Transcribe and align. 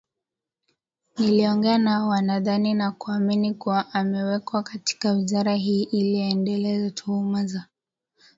niloongea 1.17 1.77
nao 1.77 2.07
wanadhani 2.09 2.73
na 2.73 2.91
kuamini 2.91 3.53
kuwa 3.53 3.93
amewekwa 3.93 4.63
katika 4.63 5.11
wizara 5.11 5.55
hii 5.55 5.83
ili 5.83 6.21
aendeleze 6.21 6.91
tuhuma 6.91 7.45
za 7.45 7.65